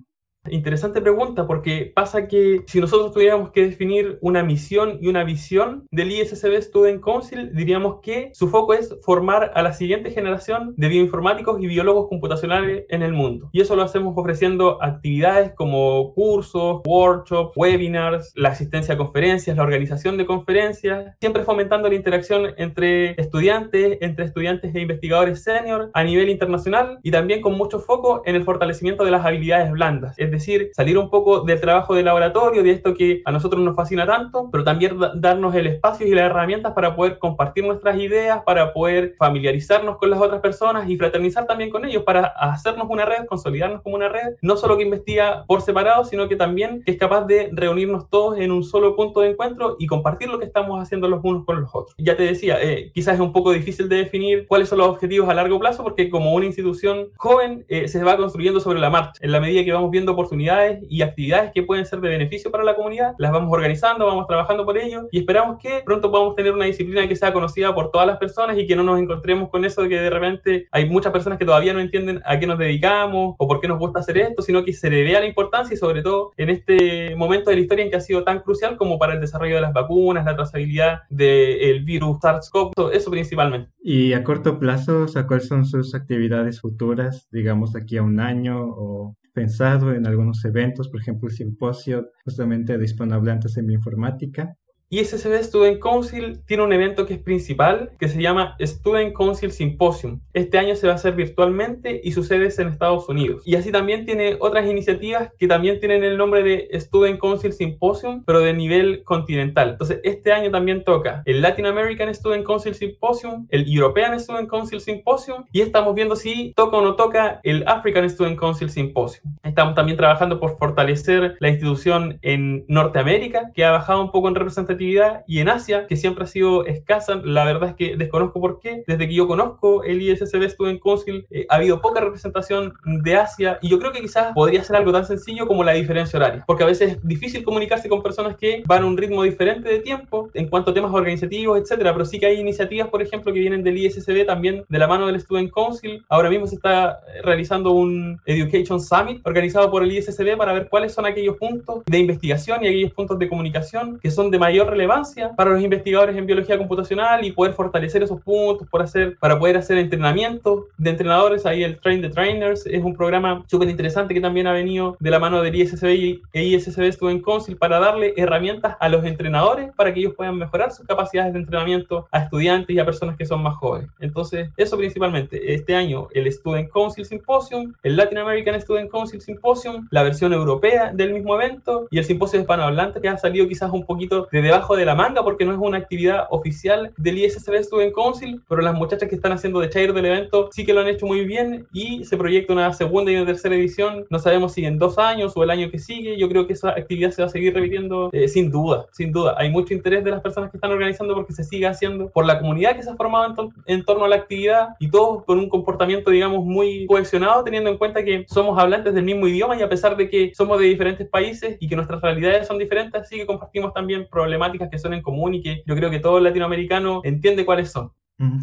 [0.48, 5.86] Interesante pregunta porque pasa que si nosotros tuviéramos que definir una misión y una visión
[5.90, 10.88] del ISSB Student Council, diríamos que su foco es formar a la siguiente generación de
[10.88, 13.50] bioinformáticos y biólogos computacionales en el mundo.
[13.52, 19.62] Y eso lo hacemos ofreciendo actividades como cursos, workshops, webinars, la asistencia a conferencias, la
[19.62, 26.02] organización de conferencias, siempre fomentando la interacción entre estudiantes, entre estudiantes e investigadores senior a
[26.02, 30.29] nivel internacional y también con mucho foco en el fortalecimiento de las habilidades blandas es
[30.30, 34.06] decir, salir un poco del trabajo de laboratorio, de esto que a nosotros nos fascina
[34.06, 38.72] tanto, pero también darnos el espacio y las herramientas para poder compartir nuestras ideas, para
[38.72, 43.26] poder familiarizarnos con las otras personas y fraternizar también con ellos, para hacernos una red,
[43.26, 47.24] consolidarnos como una red, no solo que investiga por separado, sino que también es capaz
[47.26, 51.08] de reunirnos todos en un solo punto de encuentro y compartir lo que estamos haciendo
[51.08, 51.94] los unos con los otros.
[51.98, 55.28] Ya te decía, eh, quizás es un poco difícil de definir cuáles son los objetivos
[55.28, 59.20] a largo plazo, porque como una institución joven eh, se va construyendo sobre la marcha.
[59.20, 62.64] En la medida que vamos viendo oportunidades y actividades que pueden ser de beneficio para
[62.64, 66.52] la comunidad, las vamos organizando, vamos trabajando por ello y esperamos que pronto podamos tener
[66.52, 69.64] una disciplina que sea conocida por todas las personas y que no nos encontremos con
[69.64, 72.58] eso de que de repente hay muchas personas que todavía no entienden a qué nos
[72.58, 75.74] dedicamos o por qué nos gusta hacer esto, sino que se le vea la importancia
[75.74, 78.76] y sobre todo en este momento de la historia en que ha sido tan crucial
[78.76, 83.70] como para el desarrollo de las vacunas, la trazabilidad del virus SARS-CoV, eso principalmente.
[83.82, 89.16] Y a corto plazo, ¿cuáles son sus actividades futuras, digamos, aquí a un año o
[89.32, 94.56] pensado en algunos eventos, por ejemplo, el simposio justamente de hispanohablantes en bioinformática,
[94.92, 99.52] y SSB Student Council tiene un evento que es principal, que se llama Student Council
[99.52, 100.20] Symposium.
[100.32, 103.44] Este año se va a hacer virtualmente y su sede es en Estados Unidos.
[103.46, 108.24] Y así también tiene otras iniciativas que también tienen el nombre de Student Council Symposium,
[108.24, 109.70] pero de nivel continental.
[109.70, 114.80] Entonces, este año también toca el Latin American Student Council Symposium, el European Student Council
[114.80, 119.36] Symposium, y estamos viendo si toca o no toca el African Student Council Symposium.
[119.44, 124.34] Estamos también trabajando por fortalecer la institución en Norteamérica, que ha bajado un poco en
[124.34, 128.60] representatividad y en Asia, que siempre ha sido escasa, la verdad es que desconozco por
[128.60, 128.82] qué.
[128.86, 133.58] Desde que yo conozco el ISSB Student Council, eh, ha habido poca representación de Asia
[133.62, 136.62] y yo creo que quizás podría ser algo tan sencillo como la diferencia horaria, porque
[136.62, 140.30] a veces es difícil comunicarse con personas que van a un ritmo diferente de tiempo
[140.34, 143.62] en cuanto a temas organizativos, etcétera, pero sí que hay iniciativas, por ejemplo, que vienen
[143.62, 146.04] del ISSB también de la mano del Student Council.
[146.08, 150.92] Ahora mismo se está realizando un Education Summit organizado por el ISSB para ver cuáles
[150.92, 155.32] son aquellos puntos de investigación y aquellos puntos de comunicación que son de mayor relevancia
[155.36, 159.56] para los investigadores en biología computacional y poder fortalecer esos puntos por hacer, para poder
[159.56, 161.46] hacer entrenamiento de entrenadores.
[161.46, 165.10] Ahí el Train the Trainers es un programa súper interesante que también ha venido de
[165.10, 169.92] la mano del ISSB e ISSB Student Council para darle herramientas a los entrenadores para
[169.92, 173.42] que ellos puedan mejorar sus capacidades de entrenamiento a estudiantes y a personas que son
[173.42, 173.90] más jóvenes.
[173.98, 175.54] Entonces, eso principalmente.
[175.54, 180.92] Este año el Student Council Symposium, el Latin American Student Council Symposium, la versión europea
[180.92, 184.76] del mismo evento y el simposio hispanohablante que ha salido quizás un poquito de debajo
[184.76, 188.74] de la manga porque no es una actividad oficial del ISSB Student Council, pero las
[188.74, 191.66] muchachas que están haciendo de chair del evento sí que lo han hecho muy bien
[191.72, 194.04] y se proyecta una segunda y una tercera edición.
[194.10, 196.18] No sabemos si en dos años o el año que sigue.
[196.18, 199.34] Yo creo que esa actividad se va a seguir repitiendo eh, sin duda, sin duda.
[199.38, 202.38] Hay mucho interés de las personas que están organizando porque se sigue haciendo por la
[202.38, 203.34] comunidad que se ha formado
[203.66, 207.70] en, en torno a la actividad y todos con un comportamiento, digamos, muy cohesionado, teniendo
[207.70, 210.66] en cuenta que somos hablantes del mismo idioma y a pesar de que somos de
[210.66, 214.94] diferentes países y que nuestras realidades son diferentes, sí que compartimos también problemáticas que son
[214.94, 217.92] en común y que yo creo que todo latinoamericano entiende cuáles son.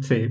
[0.02, 0.30] Sí,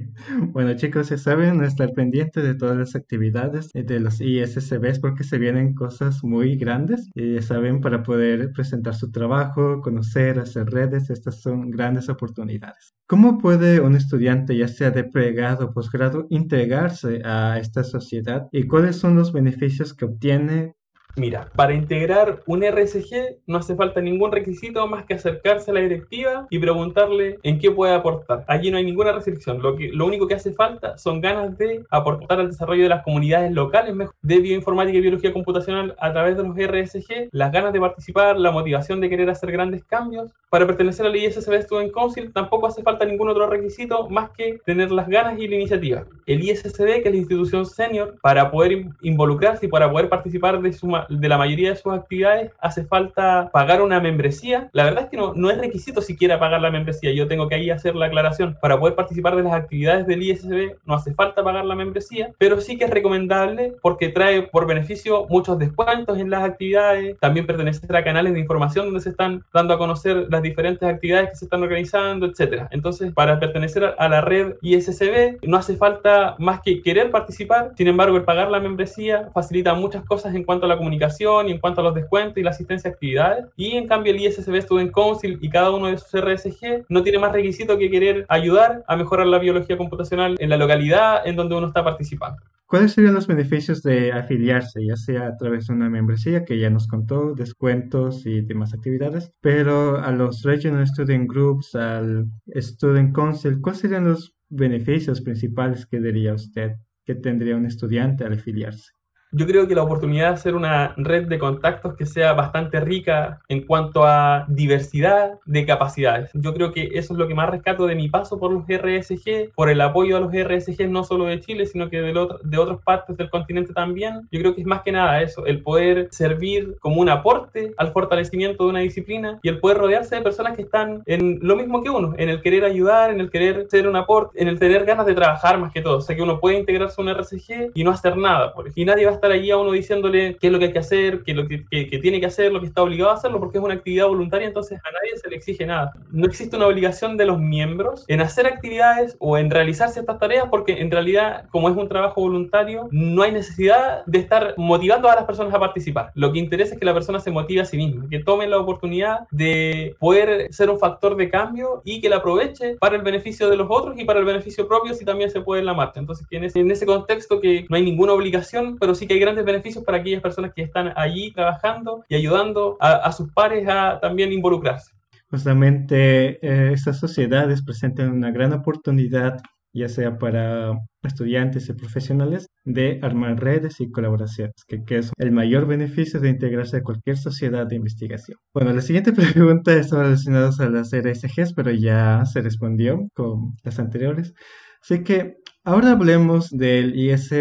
[0.51, 5.37] bueno chicos, ya saben, estar pendiente de todas las actividades de los ISSBs porque se
[5.37, 11.09] vienen cosas muy grandes y ya saben, para poder presentar su trabajo, conocer, hacer redes,
[11.09, 12.93] estas son grandes oportunidades.
[13.07, 18.67] ¿Cómo puede un estudiante, ya sea de pregrado o posgrado, integrarse a esta sociedad y
[18.67, 20.75] cuáles son los beneficios que obtiene
[21.17, 25.79] Mira, para integrar un RSG no hace falta ningún requisito más que acercarse a la
[25.79, 28.45] directiva y preguntarle en qué puede aportar.
[28.47, 29.59] Allí no hay ninguna restricción.
[29.59, 33.03] Lo, que, lo único que hace falta son ganas de aportar al desarrollo de las
[33.03, 37.79] comunidades locales de bioinformática y biología computacional a través de los RSG, las ganas de
[37.79, 40.31] participar, la motivación de querer hacer grandes cambios.
[40.51, 44.91] Para pertenecer al ISSB Student Council tampoco hace falta ningún otro requisito más que tener
[44.91, 46.05] las ganas y la iniciativa.
[46.27, 50.73] El ISSB, que es la institución senior, para poder involucrarse y para poder participar de
[50.73, 54.69] su de la mayoría de sus actividades hace falta pagar una membresía.
[54.73, 57.13] La verdad es que no, no es requisito siquiera pagar la membresía.
[57.13, 58.57] Yo tengo que ahí hacer la aclaración.
[58.61, 62.59] Para poder participar de las actividades del ISB no hace falta pagar la membresía, pero
[62.61, 67.17] sí que es recomendable porque trae por beneficio muchos descuentos en las actividades.
[67.19, 71.29] También pertenecer a canales de información donde se están dando a conocer las diferentes actividades
[71.29, 72.67] que se están organizando, etcétera.
[72.71, 77.73] Entonces, para pertenecer a la red ISSB no hace falta más que querer participar.
[77.77, 81.49] Sin embargo, el pagar la membresía facilita muchas cosas en cuanto a la comunidad comunicación
[81.49, 83.45] y en cuanto a los descuentos y la asistencia a actividades.
[83.55, 87.19] Y en cambio el ISSB Student Council y cada uno de sus RSG no tiene
[87.19, 91.55] más requisito que querer ayudar a mejorar la biología computacional en la localidad en donde
[91.55, 92.41] uno está participando.
[92.65, 96.69] ¿Cuáles serían los beneficios de afiliarse, ya sea a través de una membresía que ya
[96.69, 103.61] nos contó, descuentos y demás actividades, pero a los Regional Student Groups, al Student Council,
[103.61, 106.73] cuáles serían los beneficios principales que diría usted
[107.05, 108.96] que tendría un estudiante al afiliarse?
[109.31, 113.41] Yo creo que la oportunidad de hacer una red de contactos que sea bastante rica
[113.47, 116.31] en cuanto a diversidad de capacidades.
[116.33, 119.53] Yo creo que eso es lo que más rescato de mi paso por los RSG,
[119.53, 122.79] por el apoyo a los RSG no solo de Chile, sino que de, de otras
[122.83, 124.27] partes del continente también.
[124.31, 127.91] Yo creo que es más que nada eso, el poder servir como un aporte al
[127.91, 131.83] fortalecimiento de una disciplina y el poder rodearse de personas que están en lo mismo
[131.83, 134.85] que uno, en el querer ayudar, en el querer ser un aporte, en el tener
[134.85, 135.97] ganas de trabajar más que todo.
[135.97, 139.05] O sea, que uno puede integrarse a un RSG y no hacer nada, y nadie
[139.05, 141.31] va a estar allí a uno diciéndole qué es lo que hay que hacer, qué
[141.31, 141.65] es lo que,
[142.01, 144.79] tiene que hacer, lo que está obligado a hacerlo, porque es una actividad voluntaria, entonces
[144.79, 145.93] a nadie se le exige nada.
[146.11, 150.47] No existe una obligación de los miembros en hacer actividades o en realizar ciertas tareas,
[150.49, 155.15] porque en realidad, como es un trabajo voluntario, no hay necesidad de estar motivando a
[155.15, 156.11] las personas a participar.
[156.15, 158.57] Lo que interesa es que la persona se motive a sí misma, que tome la
[158.57, 163.49] oportunidad de poder ser un factor de cambio y que la aproveche para el beneficio
[163.49, 165.99] de los otros y para el beneficio propio si también se puede en la marcha.
[165.99, 169.83] Entonces, en ese contexto que no hay ninguna obligación, pero sí que hay grandes beneficios
[169.83, 174.91] para aquellas personas que están allí trabajando y ayudando a, sus pares a también involucrarse.
[175.29, 179.37] Justamente eh, estas sociedades presentan una gran oportunidad,
[179.73, 185.31] ya sea para estudiantes y profesionales, de armar redes y colaboraciones, que, que, es el
[185.31, 188.37] mayor beneficio de integrarse a cualquier sociedad de investigación.
[188.53, 193.79] Bueno, la siguiente pregunta está relacionada a las RSGs, pero ya se respondió con las
[193.79, 194.33] anteriores.
[194.81, 197.31] Así que ahora hablemos del IS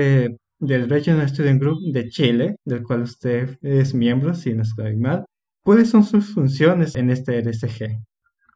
[0.66, 5.24] del Regional Student Group de Chile, del cual usted es miembro, si no estoy mal.
[5.64, 7.98] ¿Cuáles son sus funciones en este RSG?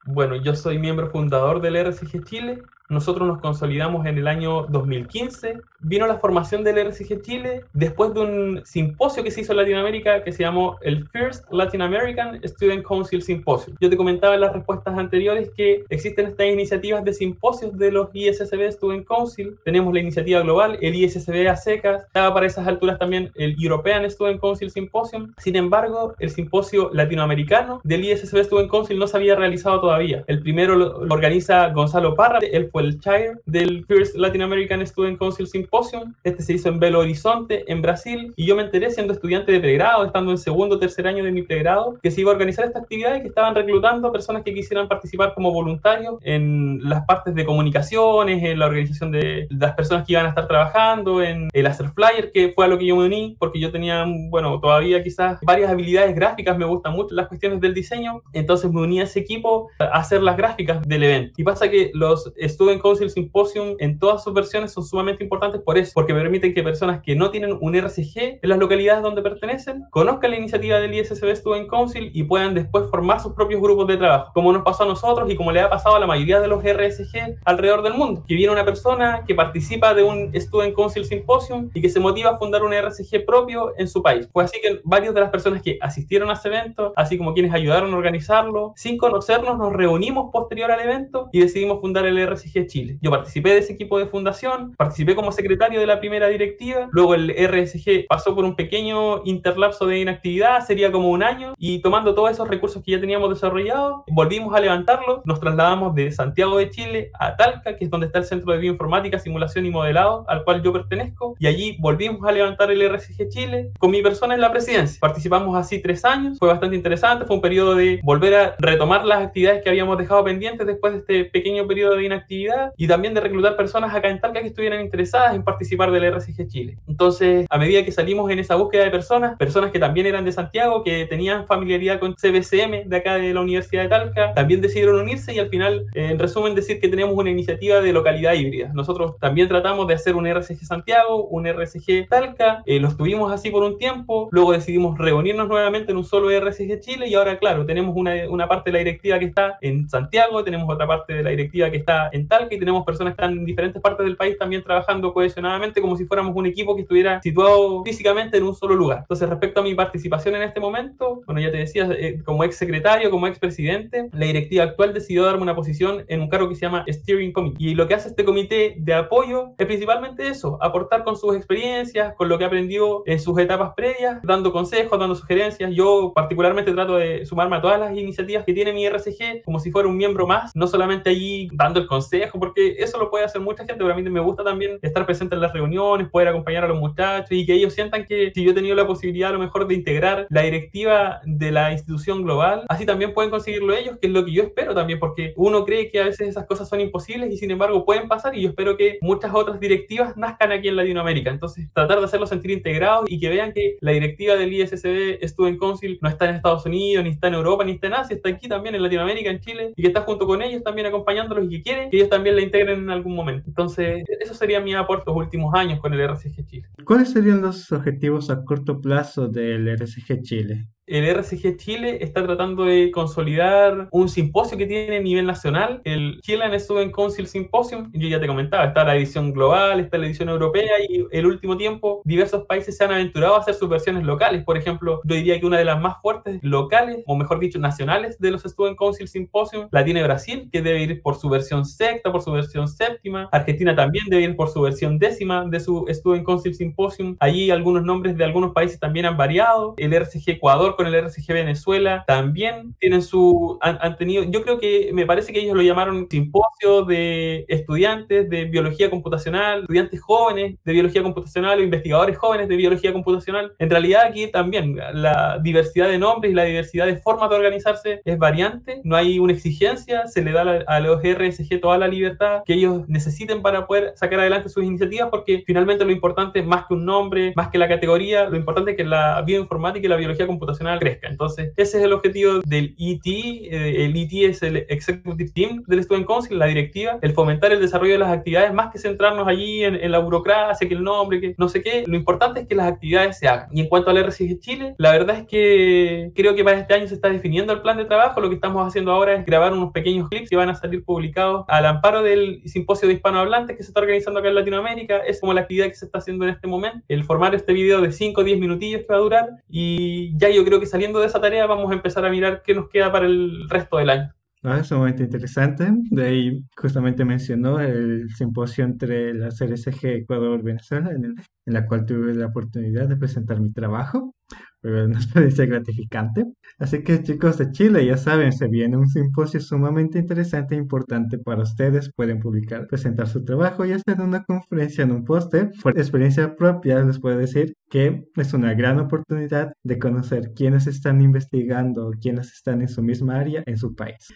[0.07, 5.61] Bueno, yo soy miembro fundador del RSG Chile nosotros nos consolidamos en el año 2015.
[5.81, 10.23] Vino la formación del RCG Chile después de un simposio que se hizo en Latinoamérica
[10.23, 13.77] que se llamó el First Latin American Student Council Symposium.
[13.81, 18.09] Yo te comentaba en las respuestas anteriores que existen estas iniciativas de simposios de los
[18.13, 19.57] ISSB Student Council.
[19.65, 22.05] Tenemos la iniciativa global, el ISSB a secas.
[22.05, 25.33] Estaba para esas alturas también el European Student Council Symposium.
[25.39, 30.25] Sin embargo, el simposio latinoamericano del ISSB Student Council no se había realizado todavía.
[30.27, 32.41] El primero lo, organiza Gonzalo Parra.
[32.41, 36.15] Él fue chair del First Latin American Student Council Symposium.
[36.25, 39.61] Este se hizo en Belo Horizonte, en Brasil, y yo me enteré siendo estudiante de
[39.61, 42.65] pregrado, estando en segundo o tercer año de mi pregrado, que se iba a organizar
[42.65, 47.35] esta actividad y que estaban reclutando personas que quisieran participar como voluntarios en las partes
[47.35, 51.67] de comunicaciones, en la organización de las personas que iban a estar trabajando, en el
[51.67, 55.03] hacer flyer, que fue a lo que yo me uní, porque yo tenía, bueno, todavía
[55.03, 59.05] quizás varias habilidades gráficas, me gustan mucho las cuestiones del diseño, entonces me uní a
[59.05, 61.35] ese equipo a hacer las gráficas del evento.
[61.37, 62.33] Y pasa que los
[62.79, 67.01] Council Symposium en todas sus versiones son sumamente importantes por eso, porque permiten que personas
[67.03, 71.35] que no tienen un RCG en las localidades donde pertenecen conozcan la iniciativa del ISSB
[71.35, 74.87] Student Council y puedan después formar sus propios grupos de trabajo, como nos pasó a
[74.87, 78.25] nosotros y como le ha pasado a la mayoría de los RSG alrededor del mundo,
[78.27, 82.31] que viene una persona que participa de un Student Council Symposium y que se motiva
[82.31, 84.29] a fundar un RSG propio en su país.
[84.33, 87.53] Fue así que varias de las personas que asistieron a ese evento, así como quienes
[87.53, 92.19] ayudaron a organizarlo, sin conocernos, nos reunimos posterior al evento y decidimos fundar el
[92.67, 92.99] Chile.
[93.01, 97.15] Yo participé de ese equipo de fundación, participé como secretario de la primera directiva, luego
[97.15, 102.15] el RSG pasó por un pequeño interlapso de inactividad, sería como un año, y tomando
[102.15, 106.71] todos esos recursos que ya teníamos desarrollados, volvimos a levantarlos, nos trasladamos de Santiago de
[106.71, 110.45] Chile a Talca, que es donde está el Centro de Bioinformática, Simulación y Modelado, al
[110.45, 114.41] cual yo pertenezco, y allí volvimos a levantar el RSG Chile con mi persona en
[114.41, 114.99] la presidencia.
[115.01, 119.23] Participamos así tres años, fue bastante interesante, fue un periodo de volver a retomar las
[119.23, 122.40] actividades que habíamos dejado pendientes después de este pequeño periodo de inactividad
[122.77, 126.47] y también de reclutar personas acá en Talca que estuvieran interesadas en participar del RCG
[126.49, 126.79] Chile.
[126.87, 130.33] Entonces, a medida que salimos en esa búsqueda de personas, personas que también eran de
[130.33, 135.01] Santiago, que tenían familiaridad con CBCM de acá de la Universidad de Talca, también decidieron
[135.01, 138.71] unirse y al final, en resumen, decir que tenemos una iniciativa de localidad híbrida.
[138.75, 143.51] Nosotros también tratamos de hacer un RCG Santiago, un RCG Talca, eh, los tuvimos así
[143.51, 147.67] por un tiempo, luego decidimos reunirnos nuevamente en un solo RCG Chile y ahora, claro,
[147.67, 151.23] tenemos una, una parte de la directiva que está en Santiago, tenemos otra parte de
[151.23, 154.17] la directiva que está en Talca y tenemos personas que están en diferentes partes del
[154.17, 158.55] país también trabajando cohesionadamente como si fuéramos un equipo que estuviera situado físicamente en un
[158.55, 159.01] solo lugar.
[159.01, 162.57] Entonces, respecto a mi participación en este momento, bueno, ya te decía, eh, como ex
[162.57, 166.55] secretario, como ex presidente, la directiva actual decidió darme una posición en un cargo que
[166.55, 167.71] se llama Steering Committee.
[167.71, 172.15] Y lo que hace este comité de apoyo es principalmente eso, aportar con sus experiencias,
[172.15, 175.71] con lo que aprendió en sus etapas previas, dando consejos, dando sugerencias.
[175.75, 179.71] Yo particularmente trato de sumarme a todas las iniciativas que tiene mi RCG como si
[179.71, 183.41] fuera un miembro más, no solamente allí dando el consejo, porque eso lo puede hacer
[183.41, 186.65] mucha gente, pero a mí me gusta también estar presente en las reuniones, poder acompañar
[186.65, 189.33] a los muchachos y que ellos sientan que si yo he tenido la posibilidad a
[189.33, 193.99] lo mejor de integrar la directiva de la institución global, así también pueden conseguirlo ellos,
[194.01, 196.69] que es lo que yo espero también, porque uno cree que a veces esas cosas
[196.69, 200.53] son imposibles y sin embargo pueden pasar y yo espero que muchas otras directivas nazcan
[200.53, 201.31] aquí en Latinoamérica.
[201.31, 205.59] Entonces, tratar de hacerlos sentir integrados y que vean que la directiva del ISSB en
[205.59, 208.29] Council no está en Estados Unidos, ni está en Europa, ni está en Asia, está
[208.29, 211.51] aquí también en Latinoamérica, en Chile, y que está junto con ellos también acompañándolos y
[211.51, 213.49] que quieren que ellos también la integren en algún momento.
[213.49, 216.69] Entonces, eso sería mi aporte los últimos años con el RCG Chile.
[216.85, 220.69] ¿Cuáles serían los objetivos a corto plazo del RCG Chile?
[220.91, 226.21] El RCG Chile está tratando de consolidar un simposio que tiene a nivel nacional, el
[226.21, 227.91] Chilean Student Council Symposium.
[227.93, 231.57] Yo ya te comentaba, está la edición global, está la edición europea y el último
[231.57, 234.43] tiempo diversos países se han aventurado a hacer sus versiones locales.
[234.43, 238.19] Por ejemplo, yo diría que una de las más fuertes locales, o mejor dicho, nacionales
[238.19, 242.11] de los Student Council Symposium, la tiene Brasil, que debe ir por su versión sexta,
[242.11, 243.29] por su versión séptima.
[243.31, 247.17] Argentina también debe ir por su versión décima de su Student Council Symposium.
[247.21, 249.75] Allí algunos nombres de algunos países también han variado.
[249.77, 254.91] El RCG Ecuador con el RCG Venezuela también tienen su, han, tenido, yo creo que
[254.95, 260.73] me parece que ellos lo llamaron simposio de estudiantes de biología computacional, estudiantes jóvenes de
[260.73, 263.53] biología computacional o investigadores jóvenes de biología computacional.
[263.59, 268.01] En realidad aquí también la diversidad de nombres y la diversidad de formas de organizarse
[268.03, 272.41] es variante, no hay una exigencia, se le da a los RSG toda la libertad
[272.47, 276.65] que ellos necesiten para poder sacar adelante sus iniciativas porque finalmente lo importante es más
[276.67, 279.97] que un nombre, más que la categoría, lo importante es que la bioinformática y la
[279.97, 281.09] biología computacional crezca.
[281.09, 283.07] Entonces, ese es el objetivo del ET.
[283.07, 287.61] Eh, el ET es el Executive Team del Student Council, la directiva, el fomentar el
[287.61, 291.35] desarrollo de las actividades, más que centrarnos allí en, la burocracia, que el nombre, que
[291.39, 291.85] no sé qué.
[291.87, 293.49] Lo importante es que las actividades se hagan.
[293.53, 296.87] Y en cuanto al RCG Chile, la verdad es que creo que para este año
[296.87, 298.21] se está definiendo el plan de trabajo.
[298.21, 301.45] Lo que estamos haciendo ahora es grabar unos pequeños clips que van a salir publicados
[301.49, 304.99] al amparo del simposio de hispanohablantes que se está organizando acá en Latinoamérica.
[304.99, 306.81] Es como la actividad que se está haciendo en este momento.
[306.89, 309.29] El formar este video de 5 o 10 minutillos que va a durar.
[309.49, 312.55] Y ya yo creo que saliendo de esa tarea vamos a empezar a mirar qué
[312.55, 314.15] nos queda para el resto del año.
[314.43, 315.69] Ah, es sumamente interesante.
[315.91, 321.17] De ahí justamente mencionó el simposio entre la CRSG Ecuador-Venezuela, en,
[321.51, 324.15] en, la cual tuve la oportunidad de presentar mi trabajo
[324.61, 326.25] pero una experiencia gratificante.
[326.59, 331.19] Así que chicos de Chile, ya saben, se viene un simposio sumamente interesante e importante
[331.19, 331.91] para ustedes.
[331.95, 335.51] Pueden publicar, presentar su trabajo y hacer una conferencia en un póster.
[335.63, 341.01] Por experiencia propia les puedo decir que es una gran oportunidad de conocer quiénes están
[341.01, 344.09] investigando, quiénes están en su misma área en su país.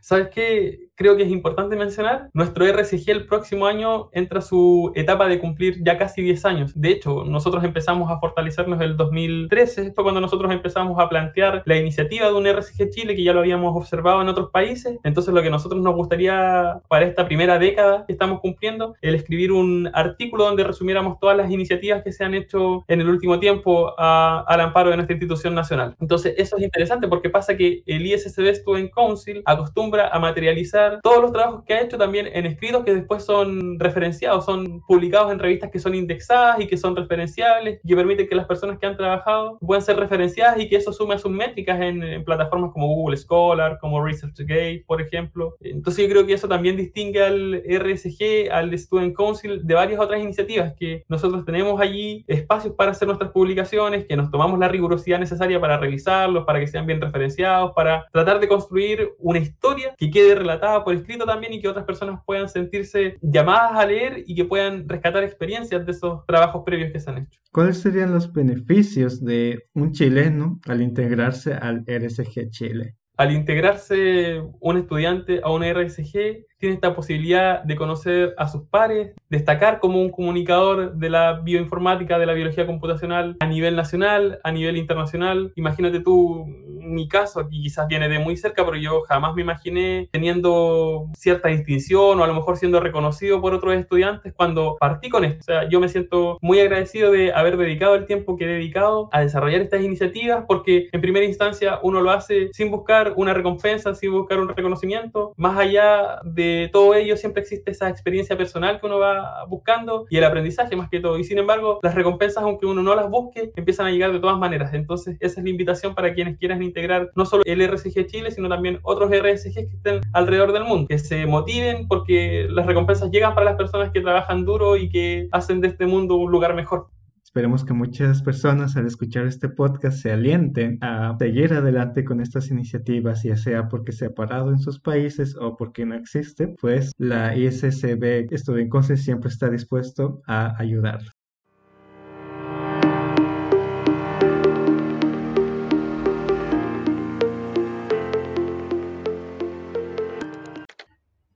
[0.00, 0.88] ¿Sabes qué?
[0.98, 5.38] creo que es importante mencionar, nuestro RCG el próximo año entra a su etapa de
[5.38, 6.72] cumplir ya casi 10 años.
[6.74, 11.76] De hecho, nosotros empezamos a fortalecernos el 2013, fue cuando nosotros empezamos a plantear la
[11.76, 14.98] iniciativa de un RCG Chile que ya lo habíamos observado en otros países.
[15.04, 19.52] Entonces, lo que nosotros nos gustaría para esta primera década que estamos cumpliendo, el escribir
[19.52, 23.94] un artículo donde resumiéramos todas las iniciativas que se han hecho en el último tiempo
[23.96, 25.94] al amparo de nuestra institución nacional.
[26.00, 31.22] Entonces, eso es interesante porque pasa que el ISSB Student Council acostumbra a materializar todos
[31.22, 35.38] los trabajos que ha hecho también en escritos que después son referenciados, son publicados en
[35.38, 38.86] revistas que son indexadas y que son referenciables y que permiten que las personas que
[38.86, 42.88] han trabajado puedan ser referenciadas y que eso sume a sus métricas en, plataformas como
[42.88, 45.56] Google Scholar, como ResearchGate, por ejemplo.
[45.60, 50.22] Entonces yo creo que eso también distingue al RSG, al Student Council de varias otras
[50.22, 55.18] iniciativas que nosotros tenemos allí espacios para hacer nuestras publicaciones, que nos tomamos la rigurosidad
[55.18, 60.10] necesaria para revisarlos, para que sean bien referenciados, para tratar de construir una historia que
[60.10, 64.34] quede relatada por escrito también y que otras personas puedan sentirse llamadas a leer y
[64.34, 67.40] que puedan rescatar experiencias de esos trabajos previos que se han hecho.
[67.52, 72.96] ¿Cuáles serían los beneficios de un chileno al integrarse al RSG Chile?
[73.16, 79.14] Al integrarse un estudiante a un RSG, tiene esta posibilidad de conocer a sus pares,
[79.28, 84.50] destacar como un comunicador de la bioinformática, de la biología computacional a nivel nacional, a
[84.50, 85.52] nivel internacional.
[85.54, 90.08] Imagínate tú, mi caso, aquí quizás viene de muy cerca, pero yo jamás me imaginé
[90.10, 95.24] teniendo cierta distinción o a lo mejor siendo reconocido por otros estudiantes cuando partí con
[95.24, 95.38] esto.
[95.40, 99.08] O sea, yo me siento muy agradecido de haber dedicado el tiempo que he dedicado
[99.12, 103.94] a desarrollar estas iniciativas porque en primera instancia uno lo hace sin buscar una recompensa,
[103.94, 108.80] sin buscar un reconocimiento, más allá de de todo ello siempre existe esa experiencia personal
[108.80, 111.18] que uno va buscando y el aprendizaje más que todo.
[111.18, 114.38] Y sin embargo, las recompensas, aunque uno no las busque, empiezan a llegar de todas
[114.38, 114.74] maneras.
[114.74, 118.48] Entonces, esa es la invitación para quienes quieran integrar no solo el RSG Chile, sino
[118.48, 123.34] también otros RSG que estén alrededor del mundo, que se motiven porque las recompensas llegan
[123.34, 126.88] para las personas que trabajan duro y que hacen de este mundo un lugar mejor.
[127.28, 132.50] Esperemos que muchas personas al escuchar este podcast se alienten a seguir adelante con estas
[132.50, 136.90] iniciativas, ya sea porque se ha parado en sus países o porque no existe, pues
[136.96, 141.00] la ISSB Estudiantes siempre está dispuesto a ayudar.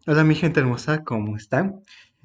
[0.07, 1.83] Hola mi gente hermosa, ¿cómo están?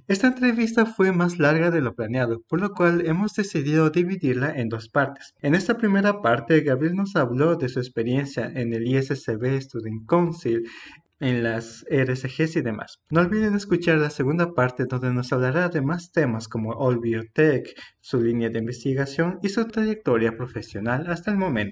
[0.07, 4.69] Esta entrevista fue más larga de lo planeado, por lo cual hemos decidido dividirla en
[4.69, 5.33] dos partes.
[5.41, 10.63] En esta primera parte, Gabriel nos habló de su experiencia en el ISSB Student Council,
[11.19, 12.99] en las RSGs y demás.
[13.09, 17.75] No olviden escuchar la segunda parte donde nos hablará de más temas como All Biotech,
[17.99, 21.65] su línea de investigación y su trayectoria profesional hasta el momento.